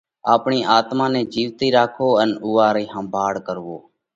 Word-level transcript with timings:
آپڻئہ 0.33 0.61
آتما 0.77 1.05
نئہ 1.13 1.21
جيوَتئِي 1.33 1.67
راکوو 1.75 2.07
ان 2.21 2.29
اُوئا 2.45 2.67
رئِي 2.75 2.85
ۿمڀاۯ 2.93 3.37
ڪروو 3.47 3.77